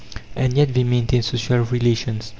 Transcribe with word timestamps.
And 0.35 0.53
yet 0.57 0.73
they 0.73 0.83
maintain 0.83 1.21
social 1.21 1.59
relations. 1.59 2.29